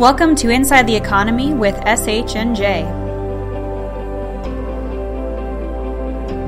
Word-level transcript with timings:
Welcome 0.00 0.34
to 0.36 0.48
Inside 0.48 0.86
the 0.86 0.96
Economy 0.96 1.52
with 1.52 1.74
SH&J. 1.86 2.84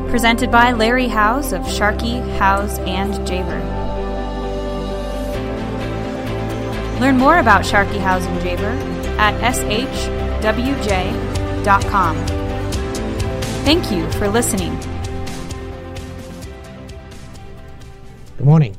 Presented 0.09 0.51
by 0.51 0.73
Larry 0.73 1.07
Howes 1.07 1.53
of 1.53 1.71
Sharkey, 1.71 2.21
Howes, 2.39 2.79
and 2.79 3.13
Javer. 3.29 3.61
Learn 6.99 7.19
more 7.19 7.41
about 7.41 7.67
Sharkey, 7.67 7.99
Howes, 7.99 8.25
and 8.25 8.41
Javer 8.41 8.75
at 9.19 9.39
shwj.com. 9.53 10.17
Thank 13.67 13.93
you 13.93 14.11
for 14.13 14.29
listening. 14.29 14.75
Good 18.39 18.47
morning. 18.47 18.75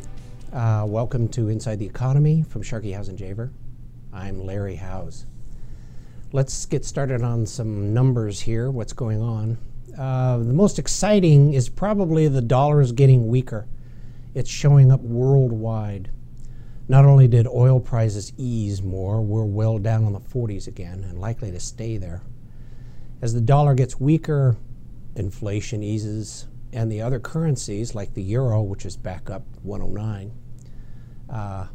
Uh, 0.52 0.86
welcome 0.88 1.28
to 1.28 1.50
Inside 1.50 1.78
the 1.78 1.86
Economy 1.86 2.42
from 2.42 2.64
Sharkey 2.64 2.94
Howes 2.94 3.08
and 3.08 3.20
Javer. 3.20 3.52
I'm 4.14 4.46
Larry 4.46 4.76
Howes. 4.76 5.26
Let's 6.32 6.68
get 6.68 6.86
started 6.86 7.24
on 7.24 7.48
some 7.48 7.94
numbers 7.96 8.42
here, 8.42 8.70
what's 8.70 8.94
going 8.94 9.22
on. 9.22 9.58
Uh, 9.98 10.38
the 10.38 10.54
most 10.54 10.78
exciting 10.78 11.54
is 11.54 11.68
probably 11.68 12.28
the 12.28 12.42
dollar 12.42 12.80
is 12.80 12.92
getting 12.92 13.28
weaker. 13.28 13.68
It's 14.36 14.50
showing 14.50 14.92
up 14.92 15.02
worldwide. 15.02 16.12
Not 16.88 17.06
only 17.06 17.28
did 17.28 17.48
oil 17.48 17.80
prices 17.80 18.34
ease 18.38 18.84
more, 18.84 19.22
we're 19.22 19.46
well 19.46 19.80
down 19.80 20.06
on 20.06 20.14
the 20.14 20.20
40s 20.20 20.68
again 20.68 21.04
and 21.10 21.20
likely 21.20 21.50
to 21.50 21.60
stay 21.60 21.98
there. 21.98 22.22
As 23.22 23.34
the 23.34 23.42
dollar 23.42 23.74
gets 23.74 24.00
weaker, 24.00 24.58
inflation 25.16 25.82
eases, 25.82 26.48
and 26.72 26.92
the 26.92 27.02
other 27.02 27.20
currencies, 27.20 27.96
like 27.96 28.14
the 28.14 28.24
euro, 28.24 28.62
which 28.62 28.86
is 28.86 28.96
back 28.96 29.30
up 29.30 29.44
109, 29.64 30.32
uh, 31.30 31.68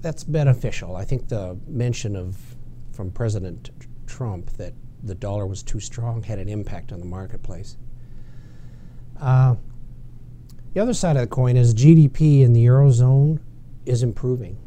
that's 0.00 0.24
beneficial. 0.24 0.96
I 0.96 1.04
think 1.04 1.28
the 1.28 1.58
mention 1.66 2.16
of 2.16 2.36
from 2.92 3.10
President 3.10 3.70
Trump 4.06 4.50
that 4.56 4.74
the 5.02 5.14
dollar 5.14 5.46
was 5.46 5.62
too 5.62 5.80
strong 5.80 6.22
had 6.22 6.38
an 6.38 6.48
impact 6.48 6.92
on 6.92 6.98
the 6.98 7.04
marketplace. 7.04 7.76
Uh, 9.20 9.56
the 10.74 10.80
other 10.80 10.94
side 10.94 11.16
of 11.16 11.22
the 11.22 11.28
coin 11.28 11.56
is 11.56 11.74
GDP 11.74 12.42
in 12.42 12.52
the 12.52 12.64
eurozone 12.64 13.40
is 13.86 14.02
improving. 14.02 14.58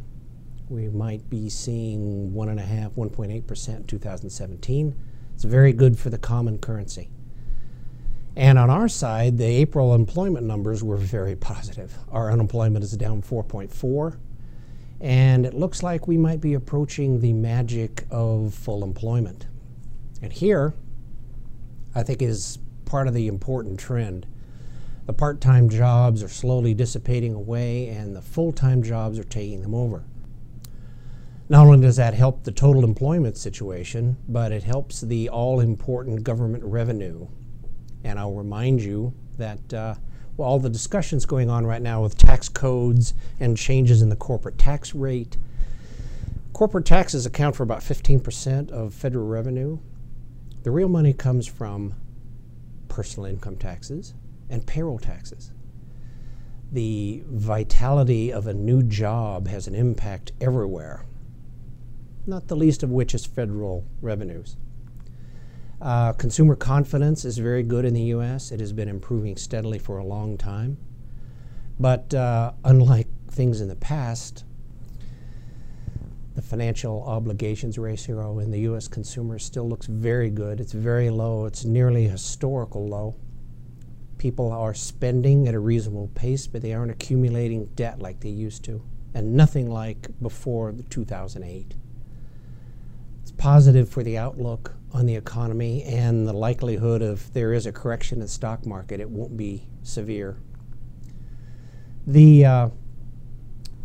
We 0.70 0.88
might 0.90 1.30
be 1.30 1.50
seeing 1.50 2.34
one 2.34 2.50
and 2.50 2.60
a 2.60 2.64
half, 2.64 2.94
1.8 2.94 3.46
percent 3.46 3.80
in 3.80 3.88
2017. 3.88 4.96
It's 5.36 5.44
very 5.44 5.74
good 5.74 5.98
for 5.98 6.10
the 6.10 6.18
common 6.18 6.58
currency. 6.60 7.10
And 8.36 8.58
on 8.58 8.70
our 8.70 8.88
side, 8.88 9.38
the 9.38 9.46
April 9.46 9.94
employment 9.94 10.46
numbers 10.46 10.84
were 10.84 10.98
very 10.98 11.36
positive. 11.52 11.98
Our 12.12 12.32
unemployment 12.32 12.84
is 12.84 12.92
down 12.94 13.22
4.4 13.22 14.18
and 15.02 15.48
it 15.48 15.56
looks 15.56 15.82
like 15.82 16.08
we 16.08 16.18
might 16.18 16.40
be 16.40 16.54
approaching 16.54 17.20
the 17.20 17.34
magic 17.34 18.06
of 18.12 18.54
full 18.54 18.84
employment. 18.84 19.48
And 20.22 20.32
here, 20.32 20.76
I 21.96 22.04
think 22.04 22.22
is 22.22 22.60
part 22.86 23.08
of 23.08 23.16
the 23.16 23.28
important 23.28 23.80
trend. 23.80 24.28
The 25.08 25.14
part 25.14 25.42
time 25.42 25.70
jobs 25.70 26.22
are 26.22 26.30
slowly 26.30 26.76
dissipating 26.76 27.34
away, 27.34 27.88
and 27.90 28.16
the 28.16 28.22
full 28.22 28.52
time 28.52 28.84
jobs 28.84 29.18
are 29.18 29.24
taking 29.24 29.64
them 29.64 29.74
over. 29.74 30.04
Not 31.50 31.66
only 31.66 31.82
does 31.82 31.96
that 31.96 32.14
help 32.14 32.44
the 32.44 32.52
total 32.52 32.84
employment 32.84 33.38
situation, 33.38 34.18
but 34.30 34.52
it 34.52 34.64
helps 34.64 35.02
the 35.02 35.28
all 35.30 35.60
important 35.60 36.24
government 36.24 36.64
revenue. 36.64 37.28
And 38.04 38.20
I'll 38.20 38.36
remind 38.36 38.82
you 38.82 39.14
that 39.38 39.74
uh, 39.74 39.96
all 40.42 40.60
the 40.60 40.70
discussions 40.70 41.26
going 41.26 41.50
on 41.50 41.66
right 41.66 41.82
now 41.82 42.02
with 42.02 42.18
tax 42.18 42.50
codes 42.50 43.14
and 43.40 43.58
changes 43.58 44.02
in 44.02 44.10
the 44.10 44.16
corporate 44.16 44.58
tax 44.58 44.94
rate. 44.94 45.38
Corporate 46.54 46.86
taxes 46.86 47.26
account 47.26 47.56
for 47.56 47.64
about 47.64 47.80
15% 47.80 48.72
of 48.72 48.94
federal 48.94 49.28
revenue. 49.28 49.80
The 50.64 50.72
real 50.72 50.90
money 50.90 51.14
comes 51.14 51.48
from 51.48 51.96
personal 52.88 53.30
income 53.30 53.56
taxes 53.56 54.14
and 54.50 54.66
payroll 54.66 55.00
taxes. 55.00 55.52
The 56.72 57.24
vitality 57.28 58.32
of 58.32 58.48
a 58.48 58.54
new 58.54 58.84
job 58.84 59.48
has 59.48 59.68
an 59.68 59.76
impact 59.76 60.32
everywhere, 60.40 61.06
not 62.26 62.48
the 62.48 62.56
least 62.56 62.84
of 62.84 62.92
which 62.92 63.14
is 63.16 63.26
federal 63.26 63.86
revenues. 64.02 64.56
Uh, 65.82 66.14
consumer 66.14 66.56
confidence 66.56 67.26
is 67.26 67.40
very 67.40 67.64
good 67.64 67.86
in 67.86 67.94
the 67.96 68.02
U.S. 68.04 68.52
It 68.52 68.60
has 68.60 68.72
been 68.72 68.88
improving 68.88 69.36
steadily 69.36 69.80
for 69.80 69.98
a 69.98 70.06
long 70.06 70.38
time. 70.38 70.78
But 71.80 72.14
uh, 72.14 72.52
unlike 72.64 73.08
things 73.32 73.62
in 73.62 73.68
the 73.68 73.76
past, 73.76 74.46
the 76.36 76.42
financial 76.44 77.04
obligations 77.04 77.80
ratio 77.80 78.38
in 78.38 78.52
the 78.52 78.60
U.S. 78.60 78.88
consumer 78.88 79.40
still 79.40 79.68
looks 79.68 79.88
very 79.88 80.30
good. 80.30 80.60
It's 80.60 80.72
very 80.72 81.10
low. 81.10 81.46
It's 81.46 81.66
nearly 81.66 82.06
a 82.06 82.10
historical 82.10 82.88
low. 82.88 83.16
People 84.20 84.52
are 84.52 84.76
spending 84.76 85.48
at 85.48 85.56
a 85.56 85.60
reasonable 85.60 86.12
pace, 86.14 86.46
but 86.46 86.62
they 86.62 86.74
aren't 86.74 86.92
accumulating 86.92 87.66
debt 87.74 88.00
like 88.00 88.20
they 88.20 88.30
used 88.30 88.64
to, 88.66 88.84
and 89.16 89.34
nothing 89.34 89.72
like 89.72 90.10
before 90.22 90.76
2008. 90.92 91.74
It's 93.22 93.32
positive 93.32 93.90
for 93.90 94.04
the 94.04 94.18
outlook 94.18 94.76
on 94.94 95.06
the 95.06 95.16
economy 95.16 95.84
and 95.84 96.28
the 96.28 96.34
likelihood 96.34 97.02
of 97.02 97.32
there 97.34 97.54
is 97.54 97.66
a 97.66 97.72
correction 97.72 98.18
in 98.18 98.22
the 98.22 98.28
stock 98.28 98.66
market, 98.66 99.00
it 99.00 99.10
won't 99.10 99.38
be 99.38 99.68
severe. 99.84 100.38
The, 102.08 102.46
uh, 102.46 102.70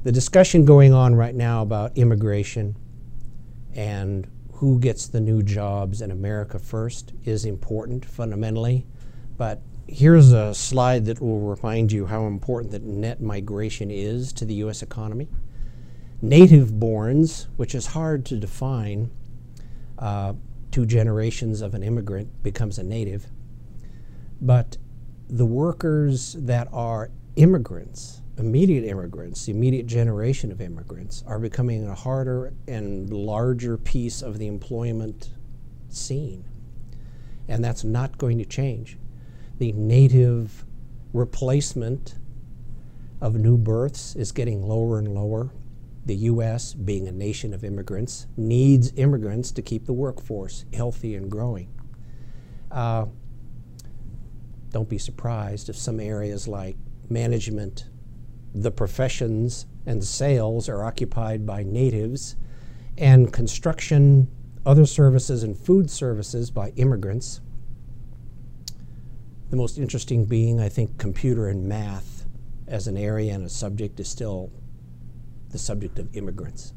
the 0.02 0.12
discussion 0.12 0.64
going 0.64 0.92
on 0.92 1.14
right 1.14 1.34
now 1.34 1.62
about 1.62 1.96
immigration 1.96 2.76
and 3.74 4.26
who 4.52 4.78
gets 4.78 5.06
the 5.06 5.20
new 5.20 5.42
jobs 5.42 6.00
in 6.00 6.10
America 6.10 6.58
first 6.58 7.12
is 7.24 7.44
important 7.44 8.04
fundamentally, 8.04 8.86
but 9.36 9.60
here's 9.86 10.32
a 10.32 10.54
slide 10.54 11.04
that 11.04 11.20
will 11.20 11.40
remind 11.40 11.92
you 11.92 12.06
how 12.06 12.26
important 12.26 12.72
that 12.72 12.82
net 12.82 13.20
migration 13.20 13.90
is 13.90 14.32
to 14.32 14.44
the 14.44 14.54
U.S. 14.54 14.82
economy. 14.82 15.28
Native 16.22 16.70
borns, 16.70 17.46
which 17.56 17.74
is 17.74 17.86
hard 17.86 18.24
to 18.26 18.36
define, 18.36 19.10
uh, 19.98 20.34
two 20.70 20.86
generations 20.86 21.62
of 21.62 21.74
an 21.74 21.82
immigrant 21.82 22.42
becomes 22.42 22.78
a 22.78 22.82
native. 22.82 23.26
But 24.40 24.76
the 25.28 25.46
workers 25.46 26.34
that 26.38 26.68
are 26.72 27.10
immigrants, 27.36 28.20
immediate 28.38 28.84
immigrants, 28.84 29.46
the 29.46 29.52
immediate 29.52 29.86
generation 29.86 30.52
of 30.52 30.60
immigrants, 30.60 31.24
are 31.26 31.38
becoming 31.38 31.86
a 31.86 31.94
harder 31.94 32.52
and 32.68 33.10
larger 33.10 33.76
piece 33.76 34.22
of 34.22 34.38
the 34.38 34.46
employment 34.46 35.32
scene. 35.88 36.44
And 37.48 37.64
that's 37.64 37.84
not 37.84 38.18
going 38.18 38.38
to 38.38 38.44
change. 38.44 38.98
The 39.58 39.72
native 39.72 40.64
replacement 41.12 42.16
of 43.20 43.36
new 43.36 43.56
births 43.56 44.14
is 44.16 44.32
getting 44.32 44.62
lower 44.62 44.98
and 44.98 45.14
lower 45.14 45.50
the 46.06 46.14
U.S., 46.16 46.72
being 46.72 47.08
a 47.08 47.12
nation 47.12 47.52
of 47.52 47.64
immigrants, 47.64 48.28
needs 48.36 48.92
immigrants 48.96 49.50
to 49.50 49.60
keep 49.60 49.86
the 49.86 49.92
workforce 49.92 50.64
healthy 50.72 51.16
and 51.16 51.28
growing. 51.28 51.68
Uh, 52.70 53.06
don't 54.70 54.88
be 54.88 54.98
surprised 54.98 55.68
if 55.68 55.76
some 55.76 55.98
areas 55.98 56.46
like 56.46 56.76
management, 57.08 57.88
the 58.54 58.70
professions, 58.70 59.66
and 59.84 60.02
sales 60.04 60.68
are 60.68 60.84
occupied 60.84 61.44
by 61.44 61.64
natives, 61.64 62.36
and 62.96 63.32
construction, 63.32 64.28
other 64.64 64.86
services, 64.86 65.42
and 65.42 65.58
food 65.58 65.90
services 65.90 66.50
by 66.50 66.70
immigrants. 66.76 67.40
The 69.50 69.56
most 69.56 69.78
interesting 69.78 70.24
being, 70.24 70.60
I 70.60 70.68
think, 70.68 70.98
computer 70.98 71.48
and 71.48 71.64
math 71.64 72.26
as 72.66 72.86
an 72.86 72.96
area 72.96 73.32
and 73.34 73.44
a 73.44 73.48
subject 73.48 73.98
is 74.00 74.08
still 74.08 74.50
the 75.50 75.58
subject 75.58 75.98
of 75.98 76.14
immigrants. 76.16 76.72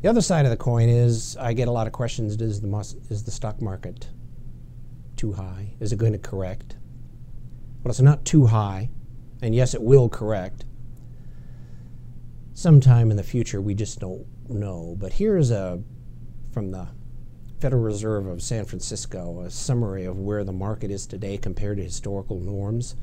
The 0.00 0.08
other 0.08 0.20
side 0.20 0.44
of 0.44 0.50
the 0.50 0.56
coin 0.56 0.88
is 0.88 1.36
I 1.38 1.52
get 1.52 1.68
a 1.68 1.72
lot 1.72 1.86
of 1.86 1.92
questions 1.92 2.40
is 2.40 2.60
the, 2.60 2.96
is 3.10 3.24
the 3.24 3.30
stock 3.30 3.60
market 3.60 4.08
too 5.16 5.32
high? 5.32 5.74
Is 5.80 5.92
it 5.92 5.98
going 5.98 6.12
to 6.12 6.18
correct? 6.18 6.76
Well, 7.82 7.90
it's 7.90 8.00
not 8.00 8.24
too 8.24 8.46
high, 8.46 8.90
and 9.42 9.54
yes, 9.54 9.74
it 9.74 9.82
will 9.82 10.08
correct. 10.08 10.64
Sometime 12.54 13.10
in 13.10 13.16
the 13.16 13.22
future, 13.22 13.60
we 13.60 13.74
just 13.74 13.98
don't 13.98 14.26
know. 14.48 14.96
But 14.98 15.14
here's 15.14 15.50
a 15.50 15.82
from 16.52 16.70
the 16.70 16.88
Federal 17.60 17.82
Reserve 17.82 18.26
of 18.26 18.42
San 18.42 18.64
Francisco 18.64 19.40
a 19.40 19.50
summary 19.50 20.04
of 20.04 20.18
where 20.18 20.44
the 20.44 20.52
market 20.52 20.90
is 20.90 21.06
today 21.06 21.36
compared 21.36 21.78
to 21.78 21.82
historical 21.82 22.38
norms. 22.38 22.94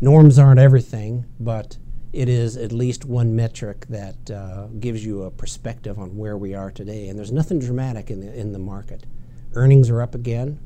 Norms 0.00 0.38
aren't 0.38 0.60
everything, 0.60 1.24
but 1.38 1.78
it 2.16 2.30
is 2.30 2.56
at 2.56 2.72
least 2.72 3.04
one 3.04 3.36
metric 3.36 3.84
that 3.90 4.30
uh, 4.30 4.68
gives 4.80 5.04
you 5.04 5.24
a 5.24 5.30
perspective 5.30 5.98
on 5.98 6.16
where 6.16 6.38
we 6.38 6.54
are 6.54 6.70
today. 6.70 7.08
And 7.08 7.18
there's 7.18 7.30
nothing 7.30 7.58
dramatic 7.58 8.10
in 8.10 8.20
the, 8.20 8.34
in 8.34 8.52
the 8.52 8.58
market. 8.58 9.04
Earnings 9.52 9.90
are 9.90 10.00
up 10.00 10.14
again. 10.14 10.58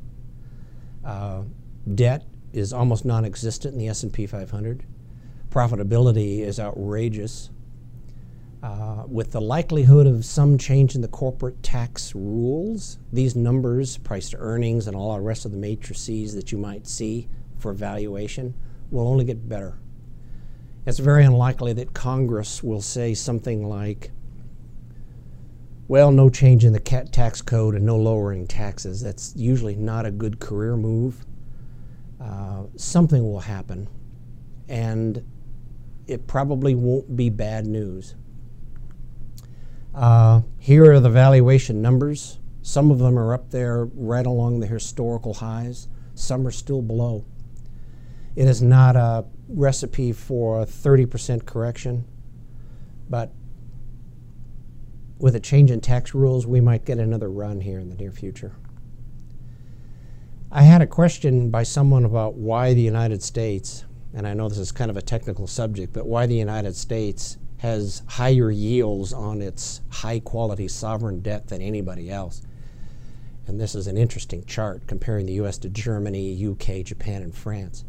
Uh, 1.05 1.43
debt 1.93 2.25
is 2.53 2.73
almost 2.73 3.05
non-existent 3.05 3.73
in 3.73 3.81
the 3.81 3.89
S&P 3.89 4.29
500. 4.29 4.85
Profitability 5.51 6.39
is 6.39 6.61
outrageous. 6.61 7.51
Uh, 8.63 9.03
with 9.09 9.33
the 9.33 9.41
likelihood 9.41 10.07
of 10.07 10.25
some 10.25 10.57
change 10.57 10.95
in 10.95 11.01
the 11.01 11.09
corporate 11.09 11.61
tax 11.65 12.15
rules, 12.15 13.01
these 13.13 13.35
numbers, 13.35 13.99
price 13.99 14.31
to 14.31 14.37
earnings, 14.37 14.87
and 14.87 14.95
all 14.95 15.17
the 15.17 15.21
rest 15.21 15.45
of 15.45 15.51
the 15.51 15.57
matrices 15.57 16.33
that 16.33 16.53
you 16.53 16.59
might 16.59 16.87
see 16.87 17.29
for 17.59 17.73
valuation 17.73 18.55
will 18.93 19.09
only 19.09 19.25
get 19.25 19.49
better. 19.49 19.81
It's 20.87 20.99
very 20.99 21.25
unlikely 21.25 21.73
that 21.75 21.93
Congress 21.93 22.63
will 22.63 22.81
say 22.81 23.13
something 23.15 23.69
like, 23.69 24.11
well, 25.89 26.11
no 26.11 26.31
change 26.31 26.65
in 26.65 26.73
the 26.73 26.81
tax 26.81 27.43
code 27.43 27.75
and 27.75 27.85
no 27.85 27.97
lowering 27.97 28.47
taxes. 28.47 29.03
That's 29.03 29.35
usually 29.37 29.75
not 29.75 30.07
a 30.07 30.11
good 30.11 30.41
career 30.41 30.77
move. 30.77 31.25
Uh, 32.21 32.65
something 32.77 33.23
will 33.23 33.41
happen, 33.41 33.89
and 34.69 35.25
it 36.07 36.27
probably 36.27 36.75
won't 36.75 37.17
be 37.17 37.29
bad 37.29 37.67
news. 37.67 38.15
Uh, 39.95 40.43
here 40.59 40.93
are 40.93 41.01
the 41.01 41.11
valuation 41.11 41.83
numbers. 41.83 42.39
Some 42.63 42.91
of 42.91 42.99
them 42.99 43.19
are 43.19 43.35
up 43.35 43.51
there 43.51 43.87
right 43.95 44.27
along 44.27 44.61
the 44.61 44.67
historical 44.67 45.35
highs, 45.35 45.89
some 46.15 46.47
are 46.47 46.53
still 46.53 46.83
below. 46.83 47.25
It 48.37 48.47
is 48.47 48.63
not 48.63 48.97
a 48.97 49.25
recipe 49.51 50.13
for 50.13 50.63
a 50.63 50.67
30% 50.67 51.45
correction, 51.45 52.05
but 53.09 53.33
with 55.19 55.35
a 55.37 55.41
change 55.41 55.71
in 55.71 55.81
tax 55.81 56.15
rules, 56.15 56.47
we 56.47 56.61
might 56.61 56.85
get 56.85 56.99
another 56.99 57.31
run 57.31 57.61
here 57.61 57.79
in 57.79 57.91
the 57.91 57.97
near 57.97 58.11
future. 58.11 58.53
I 60.51 60.63
had 60.63 60.83
a 60.83 60.87
question 60.87 61.51
by 61.51 61.63
someone 61.63 62.05
about 62.05 62.35
why 62.35 62.75
the 62.75 62.81
United 62.81 63.23
States, 63.23 63.85
and 64.15 64.27
I 64.27 64.35
know 64.35 64.49
this 64.49 64.59
is 64.59 64.73
kind 64.73 64.91
of 64.91 64.97
a 64.97 65.03
technical 65.03 65.47
subject, 65.47 65.93
but 65.93 66.07
why 66.07 66.27
the 66.27 66.35
United 66.35 66.75
States 66.75 67.37
has 67.59 68.03
higher 68.09 68.51
yields 68.51 69.13
on 69.13 69.43
its 69.43 69.83
high 69.91 70.19
quality 70.19 70.67
sovereign 70.67 71.21
debt 71.21 71.49
than 71.49 71.61
anybody 71.61 72.11
else. 72.11 72.43
And 73.47 73.61
this 73.61 73.75
is 73.75 73.87
an 73.87 73.99
interesting 73.99 74.45
chart 74.45 74.87
comparing 74.87 75.27
the 75.27 75.35
US 75.35 75.59
to 75.59 75.69
Germany, 75.69 76.47
UK, 76.47 76.85
Japan, 76.85 77.23
and 77.23 77.35
France. 77.35 77.85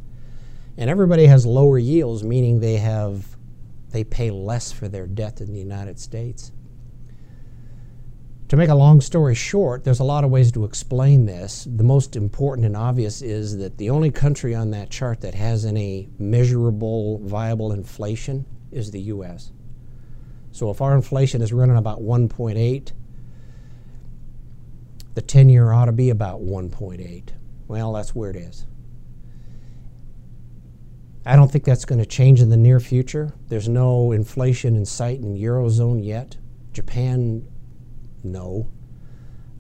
And 0.78 0.90
everybody 0.90 1.26
has 1.26 1.46
lower 1.46 1.78
yields, 1.78 2.24
meaning 2.24 2.60
they 2.60 2.78
have 2.78 3.38
they 3.92 4.04
pay 4.04 4.32
less 4.32 4.72
for 4.72 4.88
their 4.88 5.06
debt 5.06 5.42
in 5.42 5.52
the 5.52 5.60
United 5.60 6.00
States. 6.00 6.52
To 8.48 8.58
make 8.58 8.70
a 8.70 8.76
long 8.76 9.00
story 9.00 9.36
short, 9.36 9.86
there's 9.86 10.02
a 10.02 10.06
lot 10.06 10.26
of 10.26 10.30
ways 10.30 10.52
to 10.54 10.66
explain 10.66 11.26
this. 11.26 11.66
The 11.74 11.84
most 11.84 12.18
important 12.18 12.66
and 12.66 12.76
obvious 12.76 13.22
is 13.22 13.58
that 13.58 13.78
the 13.78 13.90
only 13.90 14.12
country 14.12 14.54
on 14.54 14.72
that 14.72 14.90
chart 14.90 15.22
that 15.22 15.36
has 15.36 15.66
any 15.66 16.10
measurable, 16.20 17.20
viable 17.20 17.72
inflation 17.72 18.46
is 18.72 18.92
the 18.92 19.00
US. 19.04 19.54
So 20.52 20.70
if 20.70 20.82
our 20.82 20.96
inflation 20.96 21.42
is 21.42 21.54
running 21.54 21.78
about 21.78 22.02
1.8, 22.02 22.92
the 25.14 25.22
10 25.22 25.50
year 25.50 25.72
ought 25.72 25.86
to 25.86 25.94
be 25.94 26.10
about 26.10 26.42
1.8. 26.42 27.30
Well, 27.68 27.94
that's 27.94 28.14
where 28.14 28.30
it 28.30 28.36
is. 28.36 28.66
I 31.26 31.36
don't 31.36 31.52
think 31.52 31.66
that's 31.66 31.86
going 31.86 32.00
to 32.00 32.06
change 32.06 32.42
in 32.42 32.50
the 32.50 32.58
near 32.58 32.80
future. 32.80 33.34
There's 33.48 33.70
no 33.70 34.12
inflation 34.12 34.76
in 34.76 34.86
sight 34.86 35.20
in 35.20 35.38
Eurozone 35.38 36.04
yet. 36.04 36.38
Japan, 36.74 37.48
no. 38.24 38.72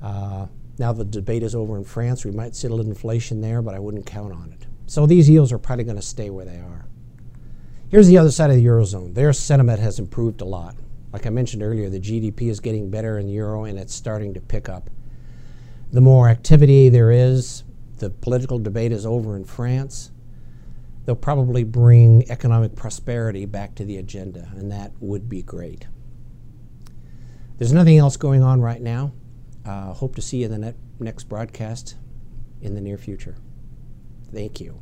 Uh, 0.02 0.48
now 0.80 0.92
the 0.92 1.06
debate 1.06 1.44
is 1.44 1.54
over 1.54 1.78
in 1.78 1.84
France. 1.84 2.26
We 2.26 2.32
might 2.32 2.56
see 2.56 2.68
a 2.68 2.72
little 2.72 2.88
inflation 2.88 3.42
there, 3.42 3.62
but 3.62 3.76
I 3.76 3.80
wouldn't 3.80 4.08
count 4.08 4.34
on 4.34 4.52
it. 4.52 4.66
So 4.88 5.06
these 5.06 5.30
yields 5.30 5.52
are 5.52 5.60
probably 5.60 5.84
going 5.84 5.98
to 5.98 6.02
stay 6.02 6.32
where 6.32 6.46
they 6.46 6.58
are. 6.58 6.88
Here's 7.90 8.08
the 8.08 8.18
other 8.18 8.32
side 8.32 8.50
of 8.50 8.56
the 8.56 8.66
Eurozone. 8.66 9.14
Their 9.14 9.32
sentiment 9.32 9.80
has 9.80 10.00
improved 10.00 10.42
a 10.42 10.46
lot. 10.46 10.76
Like 11.14 11.28
I 11.28 11.30
mentioned 11.30 11.62
earlier, 11.62 11.90
the 11.90 12.00
GDP 12.00 12.50
is 12.50 12.60
getting 12.60 12.90
better 12.90 13.20
in 13.20 13.28
the 13.28 13.34
Euro 13.34 13.66
and 13.66 13.78
it's 13.78 13.94
starting 13.94 14.34
to 14.34 14.42
pick 14.42 14.68
up. 14.68 14.90
The 15.92 16.02
more 16.02 16.28
activity 16.30 16.90
there 16.90 17.12
is, 17.12 17.66
the 17.98 18.10
political 18.10 18.58
debate 18.58 18.94
is 18.94 19.06
over 19.06 19.36
in 19.36 19.44
France 19.46 20.12
they'll 21.06 21.16
probably 21.16 21.64
bring 21.64 22.30
economic 22.30 22.76
prosperity 22.76 23.46
back 23.46 23.76
to 23.76 23.86
the 23.86 23.98
agenda, 23.98 24.52
and 24.56 24.72
that 24.72 24.92
would 25.00 25.28
be 25.28 25.42
great. 25.42 25.88
There's 27.58 27.74
nothing 27.74 27.98
else 27.98 28.18
going 28.18 28.44
on 28.44 28.62
right 28.62 28.82
now. 28.82 29.14
Uh, 29.66 29.94
hope 29.94 30.16
to 30.16 30.22
see 30.22 30.38
you 30.38 30.46
in 30.46 30.62
the 30.62 30.76
next 31.00 31.26
broadcast 31.26 31.96
in 32.62 32.74
the 32.74 32.82
near 32.82 32.98
future. 32.98 33.36
Thank 34.34 34.60
you. 34.60 34.82